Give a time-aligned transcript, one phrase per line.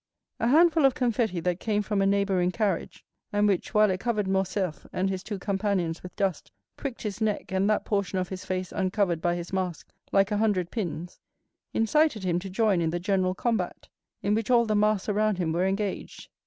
[0.39, 4.27] A handful of confetti that came from a neighboring carriage, and which, while it covered
[4.27, 8.43] Morcerf and his two companions with dust, pricked his neck and that portion of his
[8.43, 11.19] face uncovered by his mask like a hundred pins,
[11.71, 13.89] incited him to join in the general combat,
[14.23, 16.29] in which all the masks around him were engaged.